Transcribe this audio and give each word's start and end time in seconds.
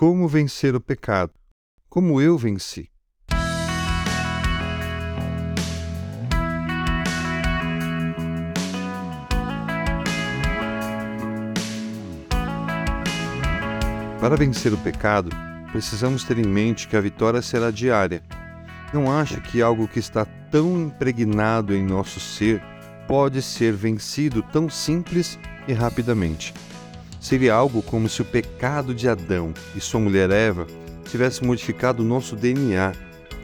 como 0.00 0.26
vencer 0.26 0.74
o 0.74 0.80
pecado, 0.80 1.30
como 1.86 2.22
eu 2.22 2.38
venci. 2.38 2.88
Para 14.18 14.36
vencer 14.38 14.72
o 14.72 14.78
pecado, 14.78 15.28
precisamos 15.70 16.24
ter 16.24 16.38
em 16.38 16.46
mente 16.46 16.88
que 16.88 16.96
a 16.96 17.00
vitória 17.02 17.42
será 17.42 17.70
diária. 17.70 18.22
Não 18.94 19.12
acha 19.12 19.38
que 19.38 19.60
algo 19.60 19.86
que 19.86 19.98
está 19.98 20.24
tão 20.50 20.80
impregnado 20.80 21.76
em 21.76 21.84
nosso 21.84 22.18
ser 22.18 22.62
pode 23.06 23.42
ser 23.42 23.74
vencido 23.74 24.42
tão 24.44 24.70
simples 24.70 25.38
e 25.68 25.74
rapidamente? 25.74 26.54
Seria 27.20 27.54
algo 27.54 27.82
como 27.82 28.08
se 28.08 28.22
o 28.22 28.24
pecado 28.24 28.94
de 28.94 29.08
Adão 29.08 29.54
e 29.76 29.80
sua 29.80 30.00
mulher 30.00 30.30
Eva 30.30 30.66
tivesse 31.04 31.44
modificado 31.44 32.02
o 32.02 32.06
nosso 32.06 32.34
DNA, 32.34 32.92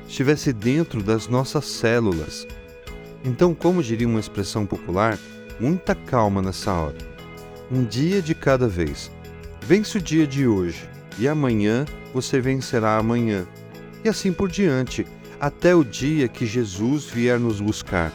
estivesse 0.08 0.52
dentro 0.52 1.02
das 1.02 1.28
nossas 1.28 1.66
células. 1.66 2.46
Então, 3.24 3.54
como 3.54 3.82
diria 3.82 4.08
uma 4.08 4.20
expressão 4.20 4.64
popular, 4.66 5.18
muita 5.60 5.94
calma 5.94 6.40
nessa 6.40 6.72
hora. 6.72 6.96
Um 7.70 7.84
dia 7.84 8.22
de 8.22 8.34
cada 8.34 8.66
vez 8.66 9.10
Vence 9.66 9.98
o 9.98 10.00
dia 10.00 10.28
de 10.28 10.46
hoje, 10.46 10.88
e 11.18 11.26
amanhã 11.26 11.84
você 12.14 12.40
vencerá 12.40 12.98
amanhã. 12.98 13.44
E 14.04 14.08
assim 14.08 14.32
por 14.32 14.48
diante, 14.48 15.04
até 15.40 15.74
o 15.74 15.82
dia 15.82 16.28
que 16.28 16.46
Jesus 16.46 17.06
vier 17.06 17.36
nos 17.40 17.60
buscar 17.60 18.12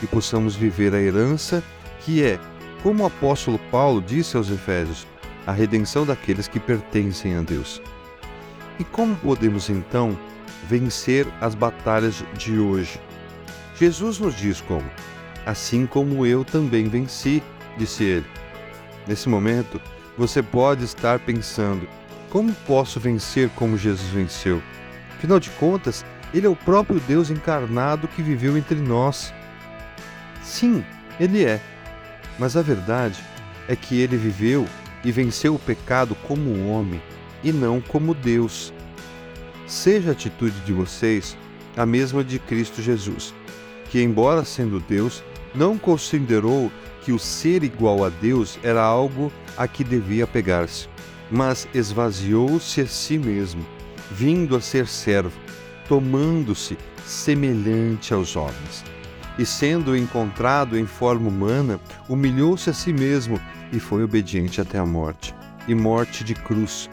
e 0.00 0.06
possamos 0.06 0.54
viver 0.54 0.94
a 0.94 1.00
herança 1.00 1.60
que 2.04 2.22
é, 2.22 2.38
como 2.82 3.02
o 3.02 3.06
apóstolo 3.06 3.58
Paulo 3.70 4.02
disse 4.02 4.36
aos 4.36 4.50
Efésios, 4.50 5.06
a 5.46 5.52
redenção 5.52 6.04
daqueles 6.04 6.48
que 6.48 6.60
pertencem 6.60 7.36
a 7.36 7.42
Deus. 7.42 7.80
E 8.78 8.84
como 8.84 9.14
podemos 9.16 9.68
então 9.70 10.16
vencer 10.68 11.26
as 11.40 11.54
batalhas 11.54 12.24
de 12.34 12.58
hoje? 12.58 13.00
Jesus 13.78 14.18
nos 14.18 14.36
diz 14.36 14.60
como: 14.60 14.88
Assim 15.46 15.86
como 15.86 16.26
eu 16.26 16.44
também 16.44 16.88
venci, 16.88 17.42
disse 17.76 18.04
ele. 18.04 18.26
Nesse 19.06 19.28
momento, 19.28 19.80
você 20.16 20.42
pode 20.42 20.84
estar 20.84 21.18
pensando: 21.20 21.88
como 22.30 22.52
posso 22.66 23.00
vencer 23.00 23.50
como 23.50 23.76
Jesus 23.76 24.08
venceu? 24.10 24.62
Afinal 25.16 25.38
de 25.38 25.50
contas, 25.50 26.04
ele 26.32 26.46
é 26.46 26.50
o 26.50 26.56
próprio 26.56 27.00
Deus 27.00 27.30
encarnado 27.30 28.08
que 28.08 28.22
viveu 28.22 28.56
entre 28.56 28.76
nós. 28.76 29.32
Sim, 30.42 30.84
ele 31.20 31.44
é. 31.44 31.60
Mas 32.38 32.56
a 32.56 32.62
verdade 32.62 33.22
é 33.68 33.76
que 33.76 34.00
ele 34.00 34.16
viveu 34.16 34.66
e 35.04 35.12
venceu 35.12 35.54
o 35.54 35.58
pecado 35.58 36.14
como 36.26 36.68
homem 36.68 37.00
e 37.42 37.52
não 37.52 37.80
como 37.80 38.14
Deus. 38.14 38.72
Seja 39.66 40.10
a 40.10 40.12
atitude 40.12 40.58
de 40.60 40.72
vocês 40.72 41.36
a 41.76 41.86
mesma 41.86 42.22
de 42.22 42.38
Cristo 42.38 42.82
Jesus, 42.82 43.34
que, 43.90 44.02
embora 44.02 44.44
sendo 44.44 44.80
Deus, 44.80 45.22
não 45.54 45.78
considerou 45.78 46.70
que 47.04 47.12
o 47.12 47.18
ser 47.18 47.62
igual 47.64 48.04
a 48.04 48.08
Deus 48.08 48.58
era 48.62 48.82
algo 48.82 49.32
a 49.56 49.66
que 49.66 49.82
devia 49.82 50.26
pegar-se, 50.26 50.88
mas 51.30 51.66
esvaziou-se 51.74 52.80
a 52.80 52.86
si 52.86 53.18
mesmo, 53.18 53.64
vindo 54.10 54.54
a 54.54 54.60
ser 54.60 54.86
servo, 54.86 55.32
tomando-se 55.88 56.76
semelhante 57.04 58.14
aos 58.14 58.36
homens. 58.36 58.84
E 59.38 59.46
sendo 59.46 59.96
encontrado 59.96 60.78
em 60.78 60.86
forma 60.86 61.28
humana, 61.28 61.80
humilhou-se 62.08 62.68
a 62.68 62.72
si 62.72 62.92
mesmo 62.92 63.40
e 63.72 63.80
foi 63.80 64.04
obediente 64.04 64.60
até 64.60 64.78
a 64.78 64.86
morte 64.86 65.34
e 65.66 65.74
morte 65.74 66.22
de 66.22 66.34
cruz. 66.34 66.88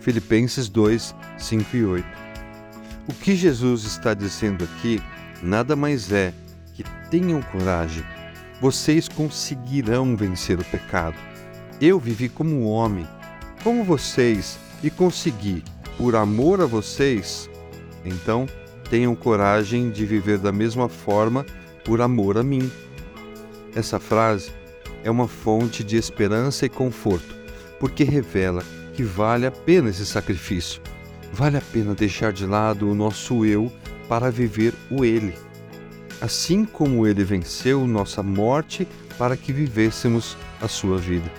Filipenses 0.00 0.68
2, 0.68 1.14
5 1.38 1.76
e 1.76 1.84
8. 1.84 2.06
O 3.08 3.14
que 3.14 3.36
Jesus 3.36 3.84
está 3.84 4.14
dizendo 4.14 4.64
aqui 4.64 5.00
nada 5.42 5.76
mais 5.76 6.10
é 6.10 6.32
que 6.74 6.82
tenham 7.10 7.40
coragem 7.42 8.04
vocês 8.60 9.08
conseguirão 9.08 10.16
vencer 10.16 10.58
o 10.58 10.64
pecado. 10.64 11.16
Eu 11.80 11.98
vivi 11.98 12.28
como 12.28 12.64
homem, 12.64 13.06
como 13.62 13.84
vocês, 13.84 14.58
e 14.82 14.90
consegui, 14.90 15.62
por 15.98 16.16
amor 16.16 16.60
a 16.60 16.66
vocês. 16.66 17.50
Então, 18.04 18.46
tenham 18.88 19.14
coragem 19.14 19.90
de 19.90 20.06
viver 20.06 20.38
da 20.38 20.52
mesma 20.52 20.88
forma 20.88 21.44
por 21.84 22.00
amor 22.00 22.38
a 22.38 22.42
mim. 22.42 22.70
Essa 23.74 24.00
frase 24.00 24.50
é 25.02 25.10
uma 25.10 25.28
fonte 25.28 25.84
de 25.84 25.96
esperança 25.96 26.66
e 26.66 26.68
conforto, 26.68 27.34
porque 27.78 28.04
revela 28.04 28.62
que 28.94 29.02
vale 29.02 29.46
a 29.46 29.50
pena 29.50 29.90
esse 29.90 30.06
sacrifício. 30.06 30.80
Vale 31.32 31.58
a 31.58 31.62
pena 31.72 31.94
deixar 31.94 32.32
de 32.32 32.46
lado 32.46 32.88
o 32.88 32.94
nosso 32.94 33.44
eu 33.44 33.70
para 34.08 34.30
viver 34.30 34.72
o 34.90 35.04
ele 35.04 35.34
assim 36.24 36.64
como 36.64 37.06
ele 37.06 37.22
venceu 37.22 37.86
nossa 37.86 38.22
morte 38.22 38.88
para 39.18 39.36
que 39.36 39.52
vivêssemos 39.52 40.38
a 40.60 40.66
sua 40.66 40.96
vida. 40.96 41.30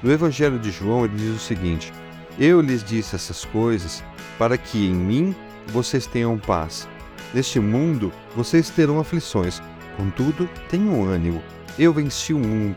No 0.00 0.10
Evangelho 0.10 0.58
de 0.58 0.70
João, 0.70 1.04
ele 1.04 1.16
diz 1.16 1.34
o 1.34 1.38
seguinte: 1.38 1.92
Eu 2.38 2.60
lhes 2.60 2.84
disse 2.84 3.16
essas 3.16 3.44
coisas 3.44 4.02
para 4.38 4.56
que 4.56 4.86
em 4.86 4.94
mim 4.94 5.34
vocês 5.68 6.06
tenham 6.06 6.38
paz. 6.38 6.88
Neste 7.34 7.58
mundo 7.58 8.12
vocês 8.36 8.68
terão 8.70 9.00
aflições, 9.00 9.62
contudo, 9.96 10.48
tenham 10.68 11.04
ânimo. 11.04 11.42
Eu 11.78 11.92
venci 11.92 12.34
o 12.34 12.38
mundo. 12.38 12.76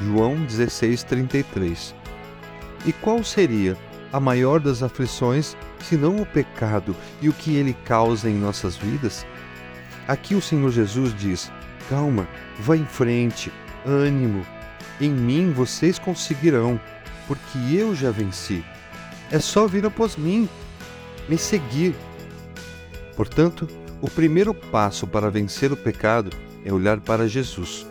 João 0.00 0.44
16:33. 0.46 1.94
E 2.84 2.92
qual 2.92 3.22
seria 3.22 3.76
a 4.12 4.18
maior 4.18 4.60
das 4.60 4.82
aflições 4.82 5.56
senão 5.80 6.16
o 6.16 6.26
pecado 6.26 6.94
e 7.22 7.28
o 7.28 7.32
que 7.32 7.54
ele 7.56 7.74
causa 7.84 8.28
em 8.28 8.34
nossas 8.34 8.76
vidas? 8.76 9.24
Aqui 10.08 10.34
o 10.34 10.42
Senhor 10.42 10.70
Jesus 10.70 11.14
diz: 11.14 11.50
calma, 11.88 12.26
vá 12.58 12.76
em 12.76 12.84
frente, 12.84 13.52
ânimo. 13.86 14.44
Em 15.00 15.10
mim 15.10 15.52
vocês 15.52 15.98
conseguirão, 15.98 16.80
porque 17.26 17.58
eu 17.72 17.94
já 17.94 18.10
venci. 18.10 18.64
É 19.30 19.38
só 19.38 19.66
vir 19.66 19.86
após 19.86 20.16
mim, 20.16 20.48
me 21.28 21.38
seguir. 21.38 21.94
Portanto, 23.16 23.68
o 24.04 24.10
primeiro 24.10 24.52
passo 24.52 25.06
para 25.06 25.30
vencer 25.30 25.72
o 25.72 25.76
pecado 25.78 26.30
é 26.62 26.70
olhar 26.70 27.00
para 27.00 27.26
Jesus. 27.26 27.86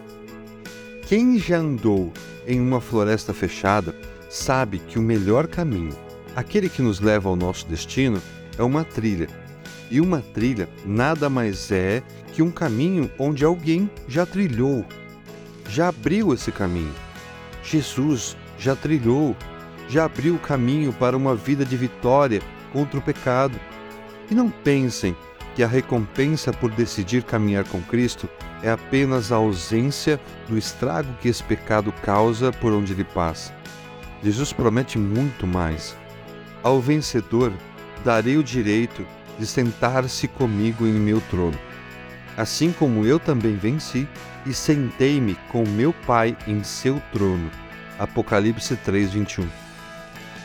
Quem 1.07 1.39
já 1.39 1.57
andou 1.57 2.13
em 2.45 2.61
uma 2.61 2.79
floresta 2.79 3.33
fechada 3.33 3.95
sabe 4.29 4.77
que 4.77 4.99
o 4.99 5.01
melhor 5.01 5.47
caminho, 5.47 5.97
aquele 6.35 6.69
que 6.69 6.83
nos 6.83 6.99
leva 6.99 7.29
ao 7.29 7.35
nosso 7.35 7.65
destino, 7.65 8.21
é 8.59 8.61
uma 8.61 8.83
trilha 8.83 9.27
e 9.89 9.99
uma 9.99 10.21
trilha 10.21 10.69
nada 10.85 11.31
mais 11.31 11.71
é 11.71 12.03
que 12.31 12.43
um 12.43 12.51
caminho 12.51 13.09
onde 13.17 13.43
alguém 13.43 13.89
já 14.07 14.23
trilhou, 14.23 14.85
já 15.67 15.87
abriu 15.87 16.31
esse 16.31 16.51
caminho. 16.51 16.93
Jesus 17.63 18.37
já 18.59 18.75
trilhou, 18.75 19.35
já 19.89 20.05
abriu 20.05 20.35
o 20.35 20.39
caminho 20.39 20.93
para 20.93 21.17
uma 21.17 21.35
vida 21.35 21.65
de 21.65 21.75
vitória 21.75 22.39
contra 22.71 22.99
o 22.99 23.01
pecado. 23.01 23.59
E 24.29 24.35
não 24.35 24.51
pensem 24.51 25.15
que 25.55 25.63
a 25.63 25.67
recompensa 25.67 26.51
por 26.51 26.71
decidir 26.71 27.23
caminhar 27.23 27.63
com 27.65 27.81
Cristo 27.81 28.29
é 28.61 28.71
apenas 28.71 29.31
a 29.31 29.35
ausência 29.35 30.19
do 30.47 30.57
estrago 30.57 31.13
que 31.21 31.27
esse 31.27 31.43
pecado 31.43 31.93
causa 32.01 32.51
por 32.51 32.71
onde 32.73 32.93
ele 32.93 33.03
passa. 33.03 33.53
Jesus 34.23 34.53
promete 34.53 34.97
muito 34.97 35.45
mais. 35.45 35.95
Ao 36.63 36.79
vencedor 36.79 37.51
darei 38.03 38.37
o 38.37 38.43
direito 38.43 39.05
de 39.37 39.45
sentar-se 39.45 40.27
comigo 40.27 40.85
em 40.85 40.93
meu 40.93 41.21
trono, 41.29 41.57
assim 42.37 42.71
como 42.71 43.05
eu 43.05 43.19
também 43.19 43.55
venci 43.55 44.07
e 44.45 44.53
sentei-me 44.53 45.35
com 45.49 45.67
meu 45.67 45.93
Pai 46.05 46.37
em 46.47 46.63
seu 46.63 47.01
trono. 47.11 47.49
Apocalipse 47.99 48.75
3:21. 48.77 49.47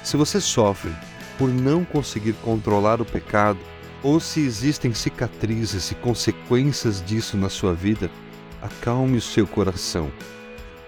Se 0.02 0.16
você 0.16 0.40
sofre 0.40 0.90
por 1.36 1.48
não 1.48 1.84
conseguir 1.84 2.32
controlar 2.34 3.00
o 3.00 3.04
pecado, 3.04 3.58
ou 4.02 4.20
se 4.20 4.40
existem 4.40 4.94
cicatrizes 4.94 5.90
e 5.90 5.94
consequências 5.96 7.02
disso 7.04 7.36
na 7.36 7.48
sua 7.48 7.74
vida, 7.74 8.10
acalme 8.62 9.18
o 9.18 9.22
seu 9.22 9.46
coração. 9.46 10.10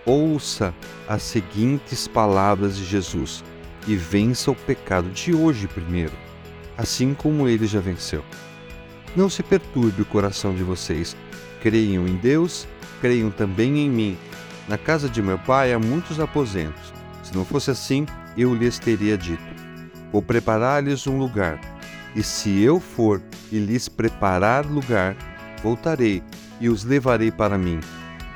Ouça 0.06 0.74
as 1.08 1.22
seguintes 1.22 2.08
palavras 2.08 2.76
de 2.76 2.84
Jesus 2.84 3.44
e 3.86 3.96
vença 3.96 4.50
o 4.50 4.54
pecado 4.54 5.10
de 5.10 5.34
hoje 5.34 5.66
primeiro 5.68 6.30
assim 6.80 7.12
como 7.12 7.46
ele 7.46 7.66
já 7.66 7.78
venceu. 7.78 8.24
Não 9.14 9.28
se 9.28 9.42
perturbe 9.42 10.00
o 10.00 10.06
coração 10.06 10.54
de 10.54 10.62
vocês. 10.62 11.14
Creiam 11.60 12.08
em 12.08 12.16
Deus, 12.16 12.66
creiam 13.02 13.30
também 13.30 13.80
em 13.80 13.90
mim. 13.90 14.18
Na 14.66 14.78
casa 14.78 15.06
de 15.06 15.20
meu 15.20 15.38
pai 15.38 15.74
há 15.74 15.78
muitos 15.78 16.18
aposentos. 16.18 16.92
Se 17.22 17.34
não 17.34 17.44
fosse 17.44 17.70
assim, 17.70 18.06
eu 18.34 18.54
lhes 18.54 18.78
teria 18.78 19.18
dito: 19.18 19.44
Vou 20.10 20.22
preparar-lhes 20.22 21.06
um 21.06 21.18
lugar. 21.18 21.60
E 22.14 22.22
se 22.22 22.60
eu 22.60 22.80
for 22.80 23.22
e 23.52 23.58
lhes 23.58 23.88
preparar 23.88 24.66
lugar, 24.66 25.16
voltarei 25.62 26.22
e 26.60 26.68
os 26.68 26.84
levarei 26.84 27.30
para 27.30 27.56
mim, 27.56 27.80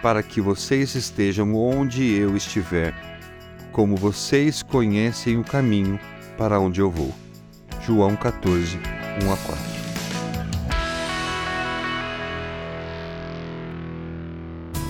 para 0.00 0.22
que 0.22 0.40
vocês 0.40 0.94
estejam 0.94 1.54
onde 1.54 2.04
eu 2.04 2.36
estiver. 2.36 2.94
Como 3.72 3.96
vocês 3.96 4.62
conhecem 4.62 5.36
o 5.36 5.44
caminho, 5.44 5.98
para 6.38 6.60
onde 6.60 6.80
eu 6.80 6.90
vou. 6.90 7.12
João 7.84 8.14
14, 8.16 8.78
1 9.22 9.32
a 9.32 9.36
4. 9.36 9.74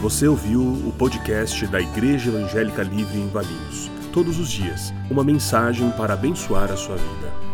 Você 0.02 0.28
ouviu 0.28 0.60
o 0.60 0.92
podcast 0.98 1.66
da 1.69 1.81
Igreja 1.81 2.28
Evangélica 2.28 2.82
Livre 2.82 3.19
em 3.19 3.28
Valinhos. 3.31 3.90
Todos 4.12 4.38
os 4.38 4.50
dias, 4.50 4.92
uma 5.10 5.25
mensagem 5.25 5.90
para 5.92 6.12
abençoar 6.12 6.70
a 6.70 6.76
sua 6.76 6.96
vida. 6.96 7.54